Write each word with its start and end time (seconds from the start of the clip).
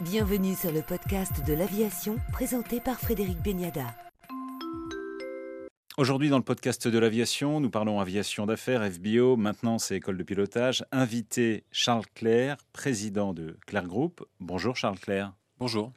Bienvenue 0.00 0.54
sur 0.54 0.70
le 0.70 0.80
podcast 0.80 1.44
de 1.44 1.54
l'aviation 1.54 2.18
présenté 2.32 2.78
par 2.78 3.00
Frédéric 3.00 3.42
Beniada. 3.42 3.96
Aujourd'hui, 5.96 6.28
dans 6.28 6.36
le 6.36 6.44
podcast 6.44 6.86
de 6.86 6.98
l'aviation, 7.00 7.58
nous 7.58 7.68
parlons 7.68 7.98
aviation 7.98 8.46
d'affaires, 8.46 8.88
FBO, 8.88 9.36
maintenant 9.36 9.80
c'est 9.80 9.96
école 9.96 10.16
de 10.16 10.22
pilotage. 10.22 10.84
Invité 10.92 11.64
Charles 11.72 12.04
Claire, 12.14 12.58
président 12.72 13.34
de 13.34 13.56
Claire 13.66 13.88
Group. 13.88 14.24
Bonjour 14.38 14.76
Charles 14.76 15.00
Claire. 15.00 15.32
Bonjour. 15.58 15.90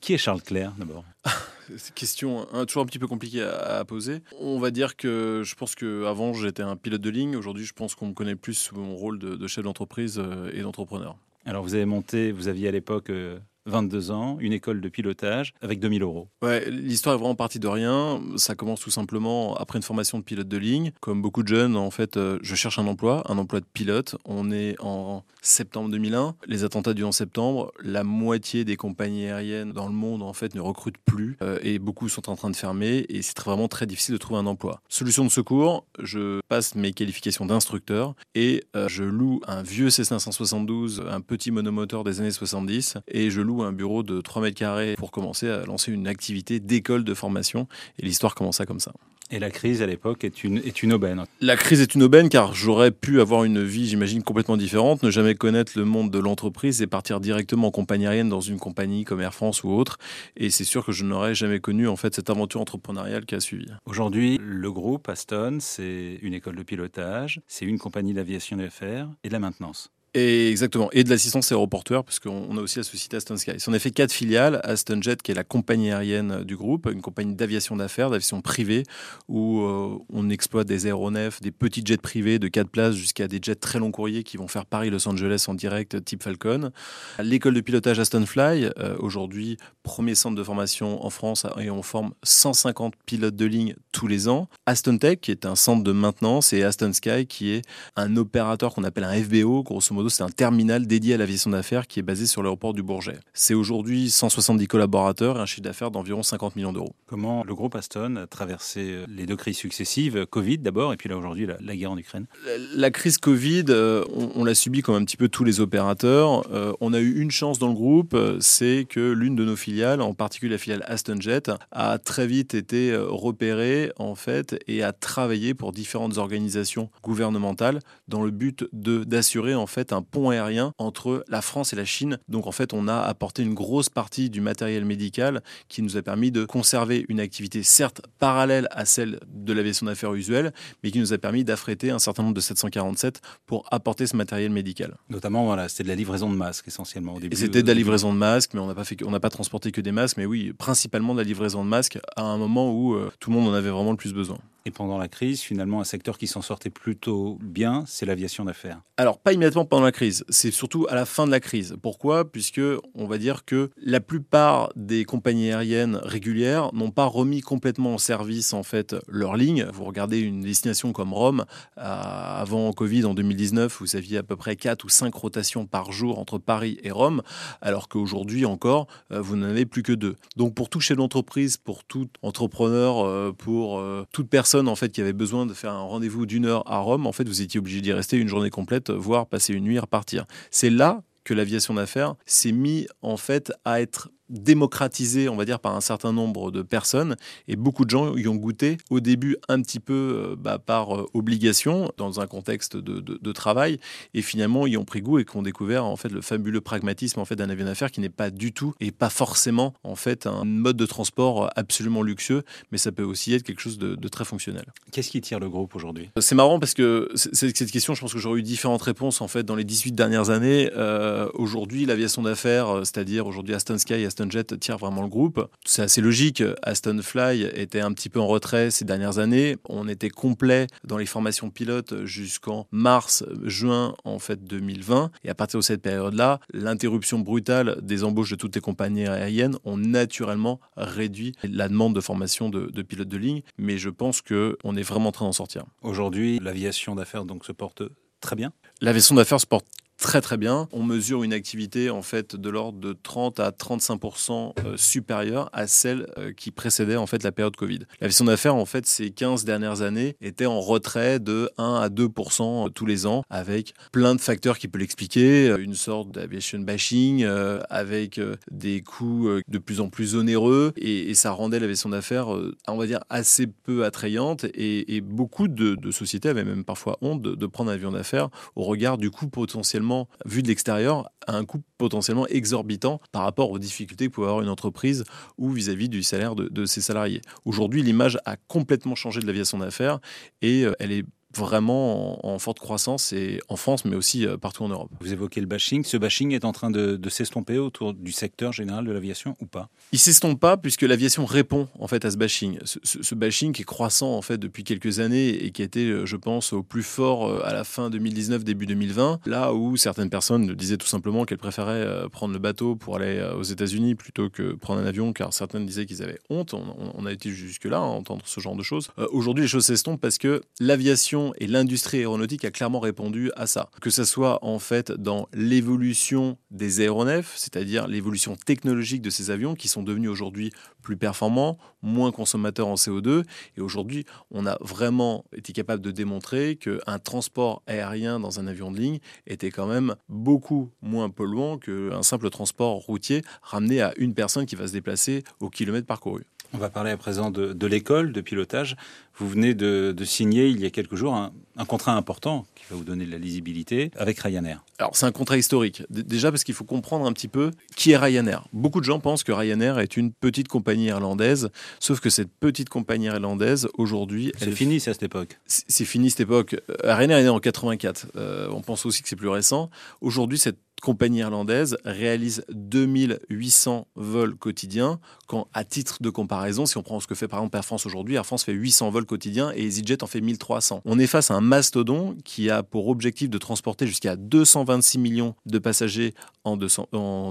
Qui 0.00 0.14
est 0.14 0.18
Charles 0.18 0.40
Claire 0.40 0.72
d'abord? 0.78 1.04
C'est 1.76 1.88
une 1.88 1.94
question 1.94 2.46
hein, 2.54 2.64
toujours 2.64 2.84
un 2.84 2.86
petit 2.86 2.98
peu 2.98 3.06
compliquée 3.06 3.42
à, 3.42 3.84
poser. 3.84 4.22
On 4.40 4.58
va 4.58 4.70
dire 4.70 4.96
que 4.96 5.42
je 5.44 5.54
pense 5.54 5.74
qu'avant 5.74 6.32
j'étais 6.32 6.62
un 6.62 6.76
pilote 6.76 7.02
de 7.02 7.10
ligne. 7.10 7.36
Aujourd'hui, 7.36 7.66
je 7.66 7.74
pense 7.74 7.94
qu'on 7.94 8.08
me 8.08 8.14
connaît 8.14 8.34
plus 8.34 8.54
sous 8.54 8.74
mon 8.74 8.96
rôle 8.96 9.18
de, 9.18 9.36
de 9.36 9.46
chef 9.46 9.62
d'entreprise 9.62 10.18
euh, 10.18 10.50
et 10.54 10.62
d'entrepreneur. 10.62 11.16
Alors 11.44 11.62
vous 11.62 11.74
avez 11.74 11.84
monté, 11.84 12.32
vous 12.32 12.48
aviez 12.48 12.68
à 12.68 12.70
l'époque 12.70 13.10
euh, 13.10 13.38
22 13.66 14.10
ans, 14.10 14.36
une 14.40 14.52
école 14.52 14.80
de 14.80 14.88
pilotage 14.88 15.54
avec 15.60 15.80
2000 15.80 16.02
euros. 16.02 16.28
Ouais, 16.42 16.70
l'histoire 16.70 17.14
est 17.14 17.18
vraiment 17.18 17.34
partie 17.34 17.58
de 17.58 17.68
rien. 17.68 18.20
Ça 18.36 18.54
commence 18.54 18.80
tout 18.80 18.90
simplement 18.90 19.54
après 19.56 19.78
une 19.78 19.82
formation 19.82 20.18
de 20.18 20.24
pilote 20.24 20.48
de 20.48 20.56
ligne. 20.56 20.92
Comme 21.00 21.22
beaucoup 21.22 21.42
de 21.42 21.48
jeunes, 21.48 21.76
en 21.76 21.90
fait, 21.90 22.16
euh, 22.16 22.38
je 22.42 22.54
cherche 22.54 22.78
un 22.78 22.86
emploi, 22.86 23.22
un 23.28 23.38
emploi 23.38 23.60
de 23.60 23.66
pilote. 23.72 24.16
On 24.24 24.50
est 24.50 24.76
en 24.80 25.24
septembre 25.40 25.90
2001. 25.90 26.36
Les 26.46 26.64
attentats 26.64 26.94
du 26.94 27.04
11 27.04 27.14
septembre, 27.14 27.72
la 27.82 28.04
moitié 28.04 28.64
des 28.64 28.76
compagnies 28.76 29.26
aériennes 29.26 29.72
dans 29.72 29.86
le 29.86 29.94
monde, 29.94 30.22
en 30.22 30.32
fait, 30.32 30.54
ne 30.54 30.60
recrutent 30.60 30.98
plus 31.04 31.36
euh, 31.42 31.58
et 31.62 31.78
beaucoup 31.78 32.08
sont 32.08 32.30
en 32.30 32.36
train 32.36 32.50
de 32.50 32.56
fermer 32.56 33.06
et 33.08 33.22
c'est 33.22 33.38
vraiment 33.40 33.68
très 33.68 33.86
difficile 33.86 34.14
de 34.14 34.18
trouver 34.18 34.38
un 34.40 34.46
emploi. 34.46 34.80
Solution 34.88 35.24
de 35.24 35.30
secours, 35.30 35.84
je 35.98 36.40
passe 36.48 36.74
mes 36.74 36.92
qualifications 36.92 37.46
d'instructeur 37.46 38.14
et 38.34 38.64
euh, 38.76 38.88
je 38.88 39.04
loue 39.04 39.40
un 39.46 39.62
vieux 39.62 39.90
Cessna 39.90 40.18
172, 40.18 41.02
un 41.08 41.20
petit 41.20 41.50
monomoteur 41.50 42.04
des 42.04 42.20
années 42.20 42.30
70 42.30 42.98
et 43.08 43.30
je 43.30 43.40
loue 43.40 43.51
un 43.60 43.72
bureau 43.72 44.02
de 44.02 44.20
3 44.20 44.42
mètres 44.42 44.58
carrés 44.58 44.94
pour 44.96 45.10
commencer 45.10 45.50
à 45.50 45.64
lancer 45.66 45.92
une 45.92 46.08
activité 46.08 46.60
d'école 46.60 47.04
de 47.04 47.14
formation. 47.14 47.68
Et 47.98 48.06
l'histoire 48.06 48.34
commença 48.34 48.64
comme 48.64 48.80
ça. 48.80 48.92
Et 49.32 49.38
la 49.38 49.50
crise 49.50 49.80
à 49.80 49.86
l'époque 49.86 50.24
est 50.24 50.44
une, 50.44 50.58
est 50.58 50.82
une 50.82 50.92
aubaine. 50.92 51.24
La 51.40 51.56
crise 51.56 51.80
est 51.80 51.94
une 51.94 52.02
aubaine 52.02 52.28
car 52.28 52.54
j'aurais 52.54 52.90
pu 52.90 53.18
avoir 53.18 53.44
une 53.44 53.64
vie, 53.64 53.88
j'imagine, 53.88 54.22
complètement 54.22 54.58
différente, 54.58 55.02
ne 55.02 55.10
jamais 55.10 55.34
connaître 55.34 55.72
le 55.76 55.86
monde 55.86 56.10
de 56.10 56.18
l'entreprise 56.18 56.82
et 56.82 56.86
partir 56.86 57.18
directement 57.18 57.68
en 57.68 57.70
compagnie 57.70 58.06
aérienne 58.06 58.28
dans 58.28 58.42
une 58.42 58.58
compagnie 58.58 59.04
comme 59.04 59.22
Air 59.22 59.32
France 59.32 59.64
ou 59.64 59.70
autre. 59.70 59.96
Et 60.36 60.50
c'est 60.50 60.64
sûr 60.64 60.84
que 60.84 60.92
je 60.92 61.04
n'aurais 61.04 61.34
jamais 61.34 61.60
connu 61.60 61.88
en 61.88 61.96
fait 61.96 62.14
cette 62.14 62.28
aventure 62.28 62.60
entrepreneuriale 62.60 63.24
qui 63.24 63.34
a 63.34 63.40
suivi. 63.40 63.66
Aujourd'hui, 63.86 64.38
le 64.38 64.70
groupe 64.70 65.08
Aston, 65.08 65.58
c'est 65.60 66.18
une 66.20 66.34
école 66.34 66.56
de 66.56 66.62
pilotage, 66.62 67.40
c'est 67.46 67.64
une 67.64 67.78
compagnie 67.78 68.12
d'aviation 68.12 68.58
d'affaires 68.58 69.08
et 69.24 69.28
de 69.28 69.32
la 69.32 69.38
maintenance. 69.38 69.90
Et 70.14 70.50
exactement. 70.50 70.90
Et 70.92 71.04
de 71.04 71.08
l'assistance 71.08 71.50
aéroportuaire, 71.52 72.04
puisqu'on 72.04 72.54
a 72.58 72.60
aussi 72.60 72.78
la 72.78 72.82
société 72.82 73.16
Aston 73.16 73.38
Sky. 73.38 73.52
On 73.66 73.72
a 73.72 73.78
fait 73.78 73.92
quatre 73.92 74.12
filiales. 74.12 74.60
Aston 74.62 75.00
Jet, 75.00 75.22
qui 75.22 75.30
est 75.30 75.34
la 75.34 75.44
compagnie 75.44 75.90
aérienne 75.90 76.44
du 76.44 76.54
groupe, 76.54 76.86
une 76.92 77.00
compagnie 77.00 77.34
d'aviation 77.34 77.76
d'affaires, 77.76 78.10
d'aviation 78.10 78.42
privée, 78.42 78.82
où 79.28 79.62
euh, 79.62 79.96
on 80.12 80.28
exploite 80.28 80.66
des 80.66 80.86
aéronefs, 80.86 81.40
des 81.40 81.50
petits 81.50 81.82
jets 81.82 81.96
privés 81.96 82.38
de 82.38 82.48
4 82.48 82.68
places 82.68 82.94
jusqu'à 82.94 83.26
des 83.26 83.38
jets 83.40 83.54
très 83.54 83.78
long 83.78 83.90
courriers 83.90 84.22
qui 84.22 84.36
vont 84.36 84.48
faire 84.48 84.66
Paris-Los 84.66 85.08
Angeles 85.08 85.46
en 85.48 85.54
direct, 85.54 86.04
type 86.04 86.22
Falcon. 86.22 86.72
L'école 87.18 87.54
de 87.54 87.62
pilotage 87.62 87.98
Aston 87.98 88.26
Fly, 88.26 88.68
euh, 88.78 88.96
aujourd'hui, 88.98 89.56
premier 89.82 90.14
centre 90.14 90.36
de 90.36 90.44
formation 90.44 91.02
en 91.02 91.08
France, 91.08 91.46
et 91.58 91.70
on 91.70 91.82
forme 91.82 92.12
150 92.22 92.96
pilotes 93.06 93.36
de 93.36 93.46
ligne 93.46 93.76
tous 93.92 94.08
les 94.08 94.28
ans. 94.28 94.48
Aston 94.66 94.98
Tech, 94.98 95.20
qui 95.22 95.30
est 95.30 95.46
un 95.46 95.54
centre 95.54 95.82
de 95.82 95.92
maintenance, 95.92 96.52
et 96.52 96.62
Aston 96.62 96.92
Sky, 96.92 97.26
qui 97.26 97.52
est 97.52 97.62
un 97.96 98.18
opérateur 98.18 98.74
qu'on 98.74 98.84
appelle 98.84 99.04
un 99.04 99.14
FBO, 99.14 99.62
grosso 99.62 99.94
modo 99.94 100.01
c'est 100.08 100.22
un 100.22 100.30
terminal 100.30 100.86
dédié 100.86 101.14
à 101.14 101.16
l'aviation 101.16 101.50
d'affaires 101.50 101.86
qui 101.86 102.00
est 102.00 102.02
basé 102.02 102.26
sur 102.26 102.42
l'aéroport 102.42 102.72
du 102.72 102.82
Bourget. 102.82 103.18
C'est 103.32 103.54
aujourd'hui 103.54 104.10
170 104.10 104.66
collaborateurs 104.66 105.36
et 105.36 105.40
un 105.40 105.46
chiffre 105.46 105.62
d'affaires 105.62 105.90
d'environ 105.90 106.22
50 106.22 106.56
millions 106.56 106.72
d'euros. 106.72 106.94
Comment 107.06 107.44
le 107.44 107.54
groupe 107.54 107.74
Aston 107.74 108.16
a 108.16 108.26
traversé 108.26 108.80
euh, 108.80 109.06
les 109.08 109.26
deux 109.26 109.36
crises 109.36 109.56
successives, 109.56 110.26
Covid 110.26 110.58
d'abord, 110.58 110.92
et 110.92 110.96
puis 110.96 111.08
là 111.08 111.16
aujourd'hui 111.16 111.46
la, 111.46 111.76
guerre 111.76 111.92
en 111.92 111.98
Ukraine? 111.98 112.26
La, 112.74 112.90
crise 112.90 113.18
Covid, 113.18 113.66
euh, 113.68 114.04
on, 114.12 114.44
l'a 114.44 114.54
subi 114.54 114.82
comme 114.82 114.94
un 114.94 115.04
petit 115.04 115.16
peu 115.16 115.28
tous 115.28 115.44
les 115.44 115.60
opérateurs. 115.60 116.44
Euh, 116.52 116.72
on 116.80 116.92
a 116.92 117.00
eu 117.00 117.20
une 117.20 117.30
chance 117.30 117.58
dans 117.58 117.68
le 117.68 117.74
groupe, 117.74 118.16
c'est 118.40 118.86
que 118.88 119.12
l'une 119.12 119.36
de 119.36 119.44
nos 119.44 119.56
filiales, 119.56 120.00
en 120.00 120.14
particulier 120.14 120.52
la 120.52 120.58
filiale 120.58 120.84
Aston 120.86 121.20
Jet, 121.20 121.50
a 121.70 121.98
très 121.98 122.26
vite 122.26 122.54
été 122.54 122.96
repérée 122.96 123.92
en 123.98 124.14
fait 124.14 124.58
et 124.66 124.82
a 124.82 124.92
travaillé 124.92 125.54
pour 125.54 125.72
différentes 125.72 126.18
organisations 126.18 126.90
gouvernementales 127.02 127.80
dans 128.08 128.22
le 128.22 128.30
but 128.30 128.64
d'assurer 128.72 129.54
en 129.54 129.66
fait 129.66 129.91
un 129.92 130.02
pont 130.02 130.30
aérien 130.30 130.72
entre 130.78 131.24
la 131.28 131.42
France 131.42 131.72
et 131.72 131.76
la 131.76 131.84
Chine. 131.84 132.18
Donc 132.28 132.46
en 132.46 132.52
fait, 132.52 132.72
on 132.72 132.88
a 132.88 132.96
apporté 132.96 133.42
une 133.42 133.54
grosse 133.54 133.88
partie 133.88 134.30
du 134.30 134.40
matériel 134.40 134.84
médical 134.84 135.42
qui 135.68 135.82
nous 135.82 135.96
a 135.96 136.02
permis 136.02 136.30
de 136.30 136.44
conserver 136.44 137.04
une 137.08 137.20
activité 137.20 137.62
certes 137.62 138.02
parallèle 138.18 138.68
à 138.70 138.84
celle 138.84 139.20
de 139.28 139.52
l'aviation 139.52 139.86
d'affaires 139.86 140.14
usuelle, 140.14 140.52
mais 140.82 140.90
qui 140.90 140.98
nous 140.98 141.12
a 141.12 141.18
permis 141.18 141.44
d'affréter 141.44 141.90
un 141.90 141.98
certain 141.98 142.22
nombre 142.22 142.34
de 142.34 142.40
747 142.40 143.20
pour 143.46 143.64
apporter 143.70 144.06
ce 144.06 144.16
matériel 144.16 144.50
médical. 144.50 144.96
Notamment, 145.08 145.44
voilà, 145.44 145.68
c'était 145.68 145.84
de 145.84 145.88
la 145.88 145.94
livraison 145.94 146.30
de 146.30 146.36
masques 146.36 146.68
essentiellement 146.68 147.14
au 147.14 147.20
début. 147.20 147.36
C'était 147.36 147.62
de 147.62 147.68
la 147.68 147.74
livraison 147.74 148.12
de 148.12 148.18
masques, 148.18 148.52
mais 148.54 148.60
on 148.60 148.66
n'a 148.66 148.74
pas 148.74 148.84
fait, 148.84 148.96
on 149.04 149.10
n'a 149.10 149.20
pas 149.20 149.30
transporté 149.30 149.72
que 149.72 149.80
des 149.80 149.92
masques, 149.92 150.16
mais 150.16 150.26
oui, 150.26 150.52
principalement 150.52 151.14
de 151.14 151.18
la 151.18 151.24
livraison 151.24 151.64
de 151.64 151.68
masques 151.68 151.98
à 152.16 152.22
un 152.22 152.38
moment 152.38 152.72
où 152.72 152.94
euh, 152.94 153.10
tout 153.20 153.30
le 153.30 153.36
monde 153.36 153.48
en 153.48 153.54
avait 153.54 153.70
vraiment 153.70 153.90
le 153.90 153.96
plus 153.96 154.12
besoin. 154.12 154.38
Et 154.64 154.70
pendant 154.70 154.98
la 154.98 155.08
crise, 155.08 155.40
finalement, 155.40 155.80
un 155.80 155.84
secteur 155.84 156.18
qui 156.18 156.26
s'en 156.26 156.42
sortait 156.42 156.70
plutôt 156.70 157.38
bien, 157.42 157.84
c'est 157.86 158.06
l'aviation 158.06 158.44
d'affaires. 158.44 158.80
Alors, 158.96 159.18
pas 159.18 159.32
immédiatement 159.32 159.64
pendant 159.64 159.84
la 159.84 159.92
crise, 159.92 160.24
c'est 160.28 160.50
surtout 160.50 160.86
à 160.88 160.94
la 160.94 161.04
fin 161.04 161.26
de 161.26 161.30
la 161.30 161.40
crise. 161.40 161.76
Pourquoi? 161.82 162.30
Puisque 162.30 162.60
on 162.94 163.06
va 163.06 163.18
dire 163.18 163.44
que 163.44 163.70
la 163.76 164.00
plupart 164.00 164.70
des 164.76 165.04
compagnies 165.04 165.50
aériennes 165.50 165.96
régulières 165.96 166.72
n'ont 166.72 166.90
pas 166.90 167.06
remis 167.06 167.40
complètement 167.40 167.94
en 167.94 167.98
service 167.98 168.52
en 168.52 168.62
fait 168.62 168.94
leur 169.08 169.36
ligne. 169.36 169.66
Vous 169.72 169.84
regardez 169.84 170.20
une 170.20 170.42
destination 170.42 170.92
comme 170.92 171.12
Rome, 171.12 171.44
avant 171.76 172.72
Covid 172.72 173.04
en 173.04 173.14
2019, 173.14 173.78
vous 173.80 173.96
aviez 173.96 174.18
à 174.18 174.22
peu 174.22 174.36
près 174.36 174.56
4 174.56 174.84
ou 174.84 174.88
5 174.88 175.14
rotations 175.14 175.66
par 175.66 175.92
jour 175.92 176.18
entre 176.18 176.38
Paris 176.38 176.78
et 176.82 176.90
Rome, 176.90 177.22
alors 177.60 177.88
qu'aujourd'hui 177.88 178.44
encore, 178.44 178.86
euh, 179.10 179.20
vous 179.20 179.36
n'en 179.36 179.46
avez 179.46 179.66
plus 179.66 179.82
que 179.82 179.92
deux. 179.92 180.16
Donc 180.36 180.54
pour 180.54 180.68
tout 180.68 180.80
chef 180.80 180.96
d'entreprise, 180.96 181.56
pour 181.56 181.84
tout 181.84 182.08
entrepreneur, 182.22 183.04
euh, 183.04 183.32
pour 183.32 183.78
euh, 183.78 184.04
toute 184.12 184.28
personne 184.28 184.51
en 184.54 184.76
fait 184.76 184.90
qui 184.90 185.00
avait 185.00 185.12
besoin 185.12 185.46
de 185.46 185.54
faire 185.54 185.72
un 185.72 185.82
rendez-vous 185.82 186.26
d'une 186.26 186.46
heure 186.46 186.70
à 186.70 186.78
Rome, 186.78 187.06
en 187.06 187.12
fait, 187.12 187.28
vous 187.28 187.42
étiez 187.42 187.58
obligé 187.58 187.80
d'y 187.80 187.92
rester 187.92 188.16
une 188.16 188.28
journée 188.28 188.50
complète, 188.50 188.90
voire 188.90 189.26
passer 189.26 189.54
une 189.54 189.64
nuit 189.64 189.78
à 189.78 189.82
repartir. 189.82 190.26
C'est 190.50 190.70
là 190.70 191.02
que 191.24 191.34
l'aviation 191.34 191.74
d'affaires 191.74 192.14
s'est 192.26 192.52
mis 192.52 192.86
en 193.00 193.16
fait 193.16 193.52
à 193.64 193.80
être 193.80 194.10
démocratisé, 194.32 195.28
on 195.28 195.36
va 195.36 195.44
dire, 195.44 195.60
par 195.60 195.76
un 195.76 195.80
certain 195.80 196.12
nombre 196.12 196.50
de 196.50 196.62
personnes. 196.62 197.16
Et 197.46 197.56
beaucoup 197.56 197.84
de 197.84 197.90
gens 197.90 198.16
y 198.16 198.26
ont 198.26 198.34
goûté 198.34 198.78
au 198.90 199.00
début 199.00 199.36
un 199.48 199.60
petit 199.62 199.80
peu 199.80 199.92
euh, 199.92 200.36
bah, 200.36 200.58
par 200.58 200.96
euh, 200.96 201.06
obligation, 201.14 201.92
dans 201.96 202.20
un 202.20 202.26
contexte 202.26 202.76
de, 202.76 203.32
travail, 203.32 203.78
et 204.12 204.20
finalement 204.20 204.66
y 204.66 204.76
ont 204.76 204.84
pris 204.84 205.00
goût 205.00 205.18
et 205.18 205.24
qui 205.24 205.36
ont 205.36 205.42
découvert 205.42 205.84
en 205.86 205.96
fait 205.96 206.10
le 206.10 206.20
fabuleux 206.20 206.60
pragmatisme 206.60 207.18
en 207.18 207.24
fait 207.24 207.34
d'un 207.34 207.48
avion 207.48 207.64
d'affaires 207.64 207.90
qui 207.90 208.00
n'est 208.00 208.10
pas 208.10 208.30
du 208.30 208.52
tout 208.52 208.74
et 208.78 208.90
pas 208.90 209.08
forcément 209.08 209.72
en 209.84 209.94
fait 209.94 210.26
un 210.26 210.44
mode 210.44 210.76
de 210.76 210.84
transport 210.84 211.50
absolument 211.56 212.02
luxueux, 212.02 212.42
mais 212.70 212.78
ça 212.78 212.92
peut 212.92 213.02
aussi 213.02 213.32
être 213.32 213.42
quelque 213.42 213.60
chose 213.60 213.78
de, 213.78 214.08
très 214.08 214.24
fonctionnel. 214.24 214.64
Qu'est-ce 214.90 215.10
qui 215.10 215.20
tire 215.22 215.40
le 215.40 215.48
groupe 215.48 215.74
aujourd'hui? 215.74 216.10
C'est 216.20 216.34
marrant 216.34 216.58
parce 216.58 216.74
que 216.74 217.10
cette 217.14 217.70
question, 217.70 217.94
je 217.94 218.00
pense 218.00 218.12
que 218.12 218.18
j'aurais 218.18 218.40
eu 218.40 218.42
différentes 218.42 218.82
réponses 218.82 219.20
en 219.22 219.28
fait 219.28 219.44
dans 219.44 219.56
les 219.56 219.64
18 219.64 219.92
dernières 219.92 220.28
années. 220.30 220.70
Euh, 220.76 221.28
aujourd'hui, 221.34 221.86
l'aviation 221.86 222.22
d'affaires, 222.22 222.80
c'est-à-dire 222.80 223.26
aujourd'hui 223.26 223.54
Aston 223.54 223.78
Sky, 223.78 224.04
Aston 224.04 224.21
Jet 224.30 224.58
tire 224.58 224.78
vraiment 224.78 225.02
le 225.02 225.08
groupe. 225.08 225.48
C'est 225.64 225.82
assez 225.82 226.00
logique. 226.00 226.42
Aston 226.62 227.00
Fly 227.02 227.42
était 227.54 227.80
un 227.80 227.92
petit 227.92 228.08
peu 228.08 228.20
en 228.20 228.26
retrait 228.26 228.70
ces 228.70 228.84
dernières 228.84 229.18
années. 229.18 229.56
On 229.68 229.88
était 229.88 230.10
complet 230.10 230.66
dans 230.84 230.96
les 230.96 231.06
formations 231.06 231.50
pilotes 231.50 232.04
jusqu'en 232.04 232.66
mars, 232.70 233.24
juin 233.44 233.94
en 234.04 234.18
fait 234.18 234.44
2020. 234.44 235.10
Et 235.24 235.30
à 235.30 235.34
partir 235.34 235.60
de 235.60 235.64
cette 235.64 235.82
période-là, 235.82 236.40
l'interruption 236.52 237.18
brutale 237.18 237.78
des 237.82 238.04
embauches 238.04 238.30
de 238.30 238.36
toutes 238.36 238.54
les 238.54 238.60
compagnies 238.60 239.06
aériennes 239.06 239.56
ont 239.64 239.76
naturellement 239.76 240.60
réduit 240.76 241.34
la 241.42 241.68
demande 241.68 241.94
de 241.94 242.00
formation 242.00 242.48
de, 242.48 242.66
de 242.66 242.82
pilotes 242.82 243.08
de 243.08 243.18
ligne. 243.18 243.42
Mais 243.58 243.78
je 243.78 243.90
pense 243.90 244.22
qu'on 244.22 244.76
est 244.76 244.82
vraiment 244.82 245.08
en 245.08 245.12
train 245.12 245.26
d'en 245.26 245.32
sortir. 245.32 245.64
Aujourd'hui, 245.82 246.38
l'aviation 246.40 246.94
d'affaires 246.94 247.24
donc 247.24 247.44
se 247.44 247.52
porte 247.52 247.82
très 248.20 248.36
bien. 248.36 248.52
L'aviation 248.80 249.14
d'affaires 249.14 249.40
se 249.40 249.46
porte 249.46 249.66
très 250.02 250.20
très 250.20 250.36
bien. 250.36 250.68
On 250.72 250.82
mesure 250.82 251.22
une 251.22 251.32
activité 251.32 251.88
en 251.88 252.02
fait 252.02 252.34
de 252.34 252.50
l'ordre 252.50 252.78
de 252.80 252.92
30 252.92 253.38
à 253.38 253.50
35% 253.50 254.52
euh, 254.66 254.76
supérieure 254.76 255.48
à 255.52 255.68
celle 255.68 256.08
euh, 256.18 256.32
qui 256.32 256.50
précédait 256.50 256.96
en 256.96 257.06
fait 257.06 257.22
la 257.22 257.30
période 257.30 257.54
Covid. 257.54 257.78
L'aviation 258.00 258.24
d'affaires 258.24 258.56
en 258.56 258.66
fait 258.66 258.84
ces 258.84 259.10
15 259.10 259.44
dernières 259.44 259.80
années 259.80 260.16
était 260.20 260.44
en 260.44 260.60
retrait 260.60 261.20
de 261.20 261.48
1 261.56 261.74
à 261.76 261.88
2% 261.88 262.66
euh, 262.66 262.68
tous 262.68 262.84
les 262.84 263.06
ans 263.06 263.22
avec 263.30 263.74
plein 263.92 264.16
de 264.16 264.20
facteurs 264.20 264.58
qui 264.58 264.66
peuvent 264.66 264.80
l'expliquer, 264.80 265.54
une 265.56 265.74
sorte 265.74 266.10
d'aviation 266.10 266.58
bashing 266.58 267.24
avec 267.70 268.20
des 268.50 268.80
coûts 268.80 269.28
de 269.46 269.58
plus 269.58 269.80
en 269.80 269.88
plus 269.88 270.16
onéreux 270.16 270.72
et, 270.76 271.14
ça 271.14 271.30
rendait 271.30 271.60
l'aviation 271.60 271.90
d'affaires 271.90 272.28
on 272.66 272.76
va 272.76 272.86
dire 272.86 273.00
assez 273.08 273.46
peu 273.46 273.84
attrayante 273.84 274.46
et, 274.54 275.00
beaucoup 275.00 275.46
de, 275.46 275.78
sociétés 275.92 276.28
avaient 276.28 276.44
même 276.44 276.64
parfois 276.64 276.98
honte 277.02 277.22
de, 277.22 277.34
de 277.36 277.46
prendre 277.46 277.70
un 277.70 277.74
avion 277.74 277.92
d'affaires 277.92 278.30
au 278.56 278.64
regard 278.64 278.98
du 278.98 279.10
coût 279.10 279.28
potentiellement 279.28 279.91
vu 280.24 280.42
de 280.42 280.48
l'extérieur, 280.48 281.10
à 281.26 281.36
un 281.36 281.44
coût 281.44 281.62
potentiellement 281.78 282.26
exorbitant 282.28 283.00
par 283.12 283.22
rapport 283.22 283.50
aux 283.50 283.58
difficultés 283.58 284.08
que 284.08 284.14
peut 284.14 284.22
avoir 284.22 284.40
une 284.40 284.48
entreprise 284.48 285.04
ou 285.38 285.50
vis-à-vis 285.50 285.88
du 285.88 286.02
salaire 286.02 286.34
de, 286.34 286.48
de 286.48 286.64
ses 286.66 286.80
salariés. 286.80 287.20
Aujourd'hui, 287.44 287.82
l'image 287.82 288.18
a 288.24 288.36
complètement 288.36 288.94
changé 288.94 289.20
de 289.20 289.26
l'aviation 289.26 289.58
d'affaires 289.58 289.98
et 290.40 290.64
euh, 290.64 290.74
elle 290.78 290.92
est 290.92 291.04
vraiment 291.36 292.26
en, 292.26 292.38
forte 292.38 292.58
croissance 292.58 293.12
et 293.12 293.40
en 293.48 293.56
France, 293.56 293.84
mais 293.84 293.96
aussi 293.96 294.26
euh, 294.26 294.36
partout 294.36 294.64
en 294.64 294.68
Europe. 294.68 294.90
Vous 295.00 295.12
évoquez 295.12 295.40
le 295.40 295.46
bashing. 295.46 295.84
Ce 295.84 295.96
bashing 295.96 296.32
est 296.32 296.44
en 296.44 296.52
train 296.52 296.70
de, 296.70 296.98
s'estomper 297.08 297.58
autour 297.58 297.92
du 297.92 298.10
secteur 298.10 298.52
général 298.52 298.86
de 298.86 298.92
l'aviation 298.92 299.36
ou 299.40 299.46
pas? 299.46 299.68
Il 299.92 299.98
s'estompe 299.98 300.40
pas 300.40 300.56
puisque 300.56 300.82
l'aviation 300.82 301.26
répond 301.26 301.68
en 301.78 301.86
fait 301.86 302.04
à 302.04 302.10
ce 302.10 302.16
bashing. 302.16 302.58
Ce, 302.64 303.14
bashing 303.14 303.52
qui 303.52 303.62
est 303.62 303.66
croissant 303.66 304.14
en 304.16 304.22
fait 304.22 304.38
depuis 304.38 304.64
quelques 304.64 304.98
années 304.98 305.28
et 305.28 305.50
qui 305.50 305.60
a 305.60 305.64
été, 305.66 305.86
euh, 305.86 306.06
je 306.06 306.16
pense, 306.16 306.52
au 306.52 306.62
plus 306.62 306.82
fort 306.82 307.26
euh, 307.26 307.40
à 307.44 307.52
la 307.52 307.64
fin 307.64 307.90
2019, 307.90 308.44
début 308.44 308.66
2020, 308.66 309.20
là 309.26 309.52
où 309.52 309.76
certaines 309.76 310.10
personnes 310.10 310.54
disaient 310.54 310.78
tout 310.78 310.86
simplement 310.86 311.24
qu'elles 311.24 311.38
préféraient 311.38 312.08
prendre 312.10 312.32
le 312.32 312.38
bateau 312.38 312.76
pour 312.76 312.96
aller 312.96 313.22
aux 313.36 313.42
États-Unis 313.42 313.94
plutôt 313.94 314.30
que 314.30 314.52
prendre 314.54 314.80
un 314.80 314.86
avion, 314.86 315.12
car 315.12 315.32
certaines 315.32 315.66
disaient 315.66 315.86
qu'ils 315.86 316.02
avaient 316.02 316.18
honte. 316.30 316.54
On, 316.54 317.06
a 317.06 317.12
été 317.12 317.30
jusque-là 317.30 317.78
à 317.78 317.80
entendre 317.80 318.22
ce 318.26 318.40
genre 318.40 318.56
de 318.56 318.62
choses. 318.62 318.88
Aujourd'hui, 319.10 319.42
les 319.42 319.48
choses 319.48 319.66
s'estompent 319.66 320.00
parce 320.00 320.18
que 320.18 320.40
l'aviation 320.60 321.21
et 321.38 321.46
l'industrie 321.46 321.98
aéronautique 321.98 322.44
a 322.44 322.50
clairement 322.50 322.80
répondu 322.80 323.30
à 323.36 323.46
ça. 323.46 323.70
Que 323.80 323.90
ce 323.90 324.04
soit 324.04 324.44
en 324.44 324.58
fait 324.58 324.90
dans 324.92 325.28
l'évolution 325.32 326.38
des 326.50 326.80
aéronefs, 326.80 327.34
c'est-à-dire 327.36 327.86
l'évolution 327.86 328.36
technologique 328.36 329.02
de 329.02 329.10
ces 329.10 329.30
avions 329.30 329.54
qui 329.54 329.68
sont 329.68 329.82
devenus 329.82 330.10
aujourd'hui 330.10 330.52
plus 330.82 330.96
performants, 330.96 331.58
moins 331.82 332.10
consommateurs 332.10 332.68
en 332.68 332.74
CO2. 332.74 333.24
Et 333.56 333.60
aujourd'hui, 333.60 334.04
on 334.30 334.46
a 334.46 334.58
vraiment 334.60 335.24
été 335.36 335.52
capable 335.52 335.82
de 335.82 335.90
démontrer 335.90 336.56
qu'un 336.56 336.98
transport 336.98 337.62
aérien 337.66 338.18
dans 338.20 338.40
un 338.40 338.46
avion 338.46 338.70
de 338.70 338.78
ligne 338.78 338.98
était 339.26 339.50
quand 339.50 339.66
même 339.66 339.94
beaucoup 340.08 340.70
moins 340.82 341.10
polluant 341.10 341.58
qu'un 341.58 342.02
simple 342.02 342.30
transport 342.30 342.76
routier 342.78 343.22
ramené 343.42 343.80
à 343.80 343.92
une 343.96 344.14
personne 344.14 344.46
qui 344.46 344.56
va 344.56 344.66
se 344.66 344.72
déplacer 344.72 345.22
au 345.40 345.48
kilomètre 345.48 345.86
parcouru. 345.86 346.22
On 346.54 346.58
va 346.58 346.68
parler 346.68 346.90
à 346.90 346.96
présent 346.98 347.30
de, 347.30 347.66
l'école 347.66 348.12
de 348.12 348.20
pilotage. 348.20 348.76
Vous 349.16 349.26
venez 349.28 349.54
de, 349.54 349.94
signer 350.04 350.48
il 350.48 350.60
y 350.60 350.66
a 350.66 350.70
quelques 350.70 350.96
jours 350.96 351.14
un, 351.14 351.32
contrat 351.64 351.94
important 351.94 352.46
qui 352.54 352.64
va 352.68 352.76
vous 352.76 352.84
donner 352.84 353.06
de 353.06 353.10
la 353.10 353.18
lisibilité 353.18 353.90
avec 353.96 354.18
Ryanair. 354.18 354.62
Alors 354.78 354.94
c'est 354.94 355.06
un 355.06 355.12
contrat 355.12 355.38
historique. 355.38 355.82
déjà 355.88 356.30
parce 356.30 356.44
qu'il 356.44 356.54
faut 356.54 356.64
comprendre 356.64 357.06
un 357.06 357.12
petit 357.12 357.28
peu 357.28 357.52
qui 357.76 357.92
est 357.92 357.96
Ryanair. 357.96 358.44
Beaucoup 358.52 358.80
de 358.80 358.84
gens 358.84 359.00
pensent 359.00 359.24
que 359.24 359.32
Ryanair 359.32 359.78
est 359.78 359.96
une 359.96 360.12
petite 360.12 360.48
compagnie 360.48 360.86
irlandaise, 360.86 361.48
sauf 361.80 362.00
que 362.00 362.10
cette 362.10 362.30
petite 362.30 362.68
compagnie 362.68 363.06
irlandaise 363.06 363.68
aujourd'hui... 363.78 364.32
C'est 364.38 364.52
fini 364.52 364.76
à 364.76 364.80
cette 364.80 365.02
époque. 365.02 365.38
C'est 365.46 365.84
fini 365.86 366.10
cette 366.10 366.20
époque. 366.20 366.56
Euh, 366.68 366.94
Ryanair 366.94 367.18
est 367.18 367.22
né 367.22 367.28
en 367.28 367.40
84. 367.40 368.08
Euh, 368.16 368.48
on 368.50 368.60
pense 368.60 368.84
aussi 368.84 369.02
que 369.02 369.08
c'est 369.08 369.16
plus 369.16 369.28
récent. 369.28 369.70
Aujourd'hui 370.00 370.38
cette 370.38 370.58
compagnie 370.82 371.20
irlandaise 371.20 371.78
réalise 371.84 372.44
2800 372.50 373.86
vols 373.94 374.34
quotidiens, 374.34 374.98
quand 375.28 375.46
à 375.54 375.64
titre 375.64 375.98
de 376.00 376.10
comparaison, 376.10 376.66
si 376.66 376.76
on 376.76 376.82
prend 376.82 376.98
ce 376.98 377.06
que 377.06 377.14
fait 377.14 377.28
par 377.28 377.38
exemple 377.38 377.56
Air 377.56 377.64
France 377.64 377.86
aujourd'hui, 377.86 378.16
Air 378.16 378.26
France 378.26 378.44
fait 378.44 378.52
800 378.52 378.90
vols 378.90 379.06
quotidiens 379.06 379.52
et 379.54 379.64
EasyJet 379.64 380.02
en 380.02 380.06
fait 380.06 380.20
1300. 380.20 380.82
On 380.84 380.98
est 380.98 381.06
face 381.06 381.30
à 381.30 381.34
un 381.34 381.40
mastodon 381.40 382.16
qui 382.24 382.50
a 382.50 382.62
pour 382.62 382.88
objectif 382.88 383.30
de 383.30 383.38
transporter 383.38 383.86
jusqu'à 383.86 384.16
226 384.16 384.98
millions 384.98 385.34
de 385.46 385.58
passagers 385.58 386.14
en, 386.44 386.56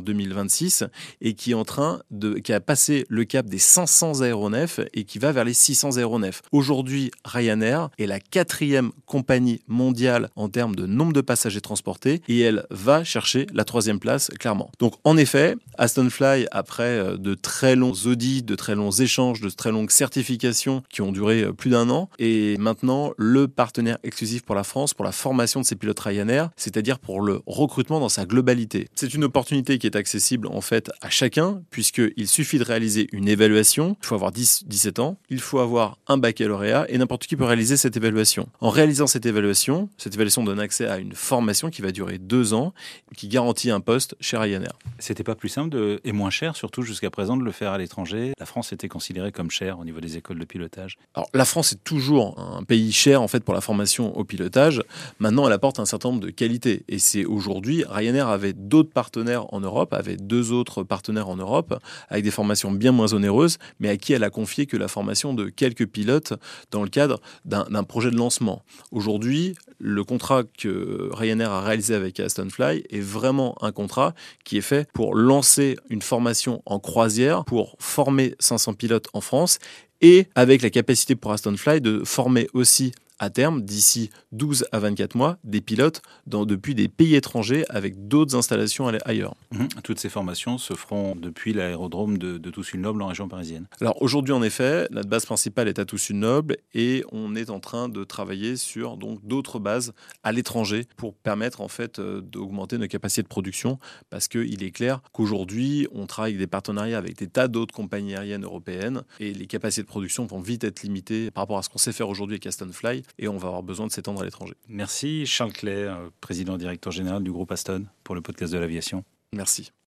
2026 0.01 0.85
et 1.19 1.33
qui 1.33 1.51
est 1.51 1.55
en 1.55 1.65
train 1.65 2.01
de, 2.09 2.35
qui 2.35 2.53
a 2.53 2.61
passé 2.61 3.05
le 3.09 3.25
cap 3.25 3.45
des 3.45 3.59
500 3.59 4.21
aéronefs 4.21 4.79
et 4.93 5.03
qui 5.03 5.19
va 5.19 5.33
vers 5.33 5.43
les 5.43 5.53
600 5.53 5.97
aéronefs. 5.97 6.41
Aujourd'hui, 6.53 7.11
Ryanair 7.25 7.89
est 7.99 8.05
la 8.05 8.21
quatrième 8.21 8.91
compagnie 9.05 9.61
mondiale 9.67 10.29
en 10.37 10.47
termes 10.47 10.75
de 10.75 10.85
nombre 10.85 11.11
de 11.11 11.21
passagers 11.21 11.59
transportés 11.59 12.21
et 12.29 12.39
elle 12.39 12.65
va 12.69 13.03
chercher 13.03 13.40
la 13.53 13.63
troisième 13.63 13.99
place, 13.99 14.29
clairement. 14.39 14.71
Donc 14.79 14.95
en 15.03 15.17
effet, 15.17 15.55
Aston 15.77 16.09
Fly, 16.09 16.47
après 16.51 16.83
euh, 16.83 17.17
de 17.17 17.33
très 17.33 17.75
longs 17.75 17.93
audits, 18.05 18.43
de 18.43 18.55
très 18.55 18.75
longs 18.75 18.91
échanges, 18.91 19.41
de 19.41 19.49
très 19.49 19.71
longues 19.71 19.91
certifications 19.91 20.83
qui 20.89 21.01
ont 21.01 21.11
duré 21.11 21.43
euh, 21.43 21.53
plus 21.53 21.69
d'un 21.69 21.89
an, 21.89 22.09
est 22.19 22.59
maintenant 22.59 23.11
le 23.17 23.47
partenaire 23.47 23.97
exclusif 24.03 24.43
pour 24.43 24.55
la 24.55 24.63
France 24.63 24.93
pour 24.93 25.05
la 25.05 25.11
formation 25.11 25.61
de 25.61 25.65
ces 25.65 25.75
pilotes 25.75 25.99
Ryanair, 25.99 26.49
c'est-à-dire 26.55 26.99
pour 26.99 27.21
le 27.21 27.41
recrutement 27.45 27.99
dans 27.99 28.09
sa 28.09 28.25
globalité. 28.25 28.87
C'est 28.95 29.13
une 29.13 29.23
opportunité 29.23 29.77
qui 29.77 29.87
est 29.87 29.95
accessible 29.95 30.47
en 30.47 30.61
fait 30.61 30.91
à 31.01 31.09
chacun, 31.09 31.61
puisqu'il 31.69 32.27
suffit 32.27 32.59
de 32.59 32.63
réaliser 32.63 33.07
une 33.11 33.27
évaluation, 33.27 33.95
il 34.01 34.05
faut 34.05 34.15
avoir 34.15 34.31
10, 34.31 34.63
17 34.67 34.99
ans, 34.99 35.17
il 35.29 35.39
faut 35.39 35.59
avoir 35.59 35.97
un 36.07 36.17
baccalauréat 36.17 36.85
et 36.89 36.97
n'importe 36.97 37.27
qui 37.27 37.35
peut 37.35 37.45
réaliser 37.45 37.77
cette 37.77 37.97
évaluation. 37.97 38.47
En 38.59 38.69
réalisant 38.69 39.07
cette 39.07 39.25
évaluation, 39.25 39.89
cette 39.97 40.15
évaluation 40.15 40.43
donne 40.43 40.59
accès 40.59 40.87
à 40.87 40.97
une 40.97 41.13
formation 41.13 41.69
qui 41.69 41.81
va 41.81 41.91
durer 41.91 42.17
deux 42.17 42.53
ans, 42.53 42.73
qui 43.15 43.27
garantit 43.31 43.71
un 43.71 43.79
poste 43.79 44.15
chez 44.19 44.37
Ryanair. 44.37 44.73
C'était 44.99 45.23
pas 45.23 45.35
plus 45.35 45.49
simple 45.49 45.69
de, 45.69 45.99
et 46.03 46.11
moins 46.11 46.29
cher, 46.29 46.55
surtout 46.55 46.83
jusqu'à 46.83 47.09
présent, 47.09 47.37
de 47.37 47.43
le 47.43 47.51
faire 47.51 47.71
à 47.71 47.77
l'étranger. 47.77 48.33
La 48.37 48.45
France 48.45 48.73
était 48.73 48.89
considérée 48.89 49.31
comme 49.31 49.49
chère 49.49 49.79
au 49.79 49.85
niveau 49.85 49.99
des 50.01 50.17
écoles 50.17 50.37
de 50.37 50.45
pilotage. 50.45 50.97
Alors, 51.15 51.29
la 51.33 51.45
France 51.45 51.71
est 51.71 51.83
toujours 51.83 52.37
un 52.37 52.63
pays 52.63 52.91
cher 52.91 53.21
en 53.21 53.27
fait 53.27 53.43
pour 53.43 53.53
la 53.53 53.61
formation 53.61 54.15
au 54.17 54.23
pilotage. 54.25 54.83
Maintenant, 55.19 55.47
elle 55.47 55.53
apporte 55.53 55.79
un 55.79 55.85
certain 55.85 56.09
nombre 56.09 56.21
de 56.21 56.29
qualités. 56.29 56.83
Et 56.89 56.99
c'est 56.99 57.25
aujourd'hui, 57.25 57.85
Ryanair 57.89 58.27
avait 58.27 58.53
d'autres 58.53 58.91
partenaires 58.91 59.51
en 59.53 59.61
Europe, 59.61 59.93
avait 59.93 60.17
deux 60.17 60.51
autres 60.51 60.83
partenaires 60.83 61.29
en 61.29 61.37
Europe, 61.37 61.79
avec 62.09 62.25
des 62.25 62.31
formations 62.31 62.71
bien 62.71 62.91
moins 62.91 63.13
onéreuses, 63.13 63.57
mais 63.79 63.89
à 63.89 63.97
qui 63.97 64.11
elle 64.11 64.25
a 64.25 64.29
confié 64.29 64.65
que 64.65 64.75
la 64.75 64.89
formation 64.89 65.33
de 65.33 65.47
quelques 65.47 65.87
pilotes 65.87 66.33
dans 66.69 66.83
le 66.83 66.89
cadre 66.89 67.21
d'un 67.45 67.83
projet 67.83 68.11
de 68.11 68.17
lancement. 68.17 68.61
Aujourd'hui, 68.91 69.55
le 69.79 70.03
contrat 70.03 70.43
que 70.43 71.09
Ryanair 71.13 71.51
a 71.51 71.61
réalisé 71.61 71.95
avec 71.95 72.19
Aston 72.19 72.49
Fly 72.49 72.83
est 72.89 72.99
vraiment 72.99 73.20
vraiment 73.21 73.55
un 73.61 73.71
contrat 73.71 74.15
qui 74.43 74.57
est 74.57 74.61
fait 74.61 74.89
pour 74.93 75.13
lancer 75.13 75.77
une 75.89 76.01
formation 76.01 76.63
en 76.65 76.79
croisière, 76.79 77.45
pour 77.45 77.75
former 77.77 78.33
500 78.39 78.73
pilotes 78.73 79.07
en 79.13 79.21
France 79.21 79.59
et 80.01 80.27
avec 80.33 80.63
la 80.63 80.71
capacité 80.71 81.15
pour 81.15 81.31
Aston 81.31 81.55
Fly 81.55 81.81
de 81.81 82.01
former 82.03 82.47
aussi 82.53 82.93
à 83.21 83.29
terme, 83.29 83.61
d'ici 83.61 84.09
12 84.31 84.65
à 84.71 84.79
24 84.79 85.15
mois, 85.15 85.37
des 85.43 85.61
pilotes 85.61 86.01
dans, 86.25 86.45
depuis 86.45 86.73
des 86.73 86.87
pays 86.87 87.15
étrangers 87.15 87.65
avec 87.69 88.07
d'autres 88.07 88.35
installations 88.35 88.87
ailleurs. 89.05 89.35
Mhm. 89.51 89.67
Toutes 89.83 89.99
ces 89.99 90.09
formations 90.09 90.57
se 90.57 90.73
feront 90.73 91.15
depuis 91.15 91.53
l'aérodrome 91.53 92.17
de, 92.17 92.39
de 92.39 92.49
Toussus-Noble 92.49 93.01
en 93.01 93.07
région 93.07 93.29
parisienne. 93.29 93.67
Alors 93.79 94.01
aujourd'hui, 94.01 94.33
en 94.33 94.41
effet, 94.41 94.87
notre 94.89 95.07
base 95.07 95.25
principale 95.25 95.67
est 95.67 95.77
à 95.77 95.85
Toussus-Noble 95.85 96.57
et 96.73 97.03
on 97.11 97.35
est 97.35 97.51
en 97.51 97.59
train 97.59 97.89
de 97.89 98.03
travailler 98.03 98.57
sur 98.57 98.97
donc 98.97 99.19
d'autres 99.23 99.59
bases 99.59 99.93
à 100.23 100.31
l'étranger 100.31 100.85
pour 100.97 101.13
permettre 101.13 101.61
en 101.61 101.67
fait 101.67 101.99
euh, 101.99 102.21
d'augmenter 102.21 102.79
nos 102.79 102.87
capacités 102.87 103.21
de 103.21 103.27
production 103.27 103.77
parce 104.09 104.27
qu'il 104.27 104.63
est 104.63 104.71
clair 104.71 105.01
qu'aujourd'hui, 105.13 105.87
on 105.93 106.07
travaille 106.07 106.31
avec 106.31 106.39
des 106.39 106.47
partenariats 106.47 106.97
avec 106.97 107.17
des 107.17 107.27
tas 107.27 107.47
d'autres 107.47 107.73
compagnies 107.73 108.15
aériennes 108.15 108.45
européennes 108.45 109.03
et 109.19 109.31
les 109.31 109.45
capacités 109.45 109.83
de 109.83 109.87
production 109.87 110.25
vont 110.25 110.41
vite 110.41 110.63
être 110.63 110.81
limitées 110.81 111.29
par 111.29 111.43
rapport 111.43 111.59
à 111.59 111.61
ce 111.61 111.69
qu'on 111.69 111.77
sait 111.77 111.91
faire 111.91 112.09
aujourd'hui 112.09 112.35
avec 112.35 112.47
Aston 112.47 112.71
Fly 112.71 113.03
et 113.19 113.27
on 113.27 113.37
va 113.37 113.47
avoir 113.47 113.63
besoin 113.63 113.87
de 113.87 113.91
s'étendre 113.91 114.21
à 114.21 114.25
l'étranger. 114.25 114.55
Merci 114.67 115.25
Charles 115.25 115.53
Clay, 115.53 115.85
euh, 115.85 116.09
président 116.21 116.57
directeur 116.57 116.91
général 116.91 117.23
du 117.23 117.31
groupe 117.31 117.51
Aston, 117.51 117.85
pour 118.03 118.15
le 118.15 118.21
podcast 118.21 118.53
de 118.53 118.57
l'aviation. 118.57 119.03
Merci. 119.33 119.71